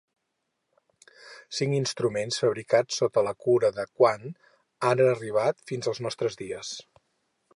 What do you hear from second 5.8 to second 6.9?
als nostres dies.